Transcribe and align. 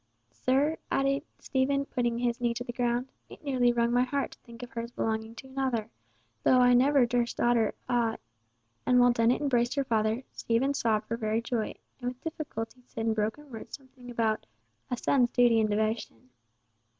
"Sir," 0.31 0.77
added 0.89 1.21
Stephen, 1.37 1.85
putting 1.85 2.17
his 2.17 2.41
knee 2.41 2.55
to 2.55 2.63
the 2.63 2.73
ground, 2.73 3.11
"it 3.29 3.43
nearly 3.43 3.71
wrung 3.71 3.93
my 3.93 4.01
heart 4.01 4.31
to 4.31 4.39
think 4.39 4.63
of 4.63 4.71
her 4.71 4.81
as 4.81 4.89
belonging 4.89 5.35
to 5.35 5.47
another, 5.47 5.91
though 6.41 6.57
I 6.57 6.73
never 6.73 7.05
durst 7.05 7.39
utter 7.39 7.75
aught"—and 7.87 8.99
while 8.99 9.11
Dennet 9.11 9.41
embraced 9.43 9.75
her 9.75 9.83
father, 9.83 10.23
Stephen 10.31 10.73
sobbed 10.73 11.05
for 11.07 11.17
very 11.17 11.39
joy, 11.39 11.75
and 11.99 12.07
with 12.07 12.23
difficulty 12.23 12.81
said 12.87 13.05
in 13.05 13.13
broken 13.13 13.51
words 13.51 13.77
something 13.77 14.09
about 14.09 14.47
a 14.89 14.97
"son's 14.97 15.29
duty 15.29 15.61
and 15.61 15.69
devotion." 15.69 16.31